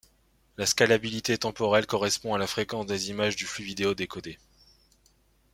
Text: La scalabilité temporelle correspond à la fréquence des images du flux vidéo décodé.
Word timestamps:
La 0.57 0.65
scalabilité 0.65 1.37
temporelle 1.37 1.85
correspond 1.85 2.33
à 2.33 2.39
la 2.39 2.47
fréquence 2.47 2.87
des 2.87 3.11
images 3.11 3.35
du 3.35 3.45
flux 3.45 3.63
vidéo 3.65 3.93
décodé. 3.93 4.39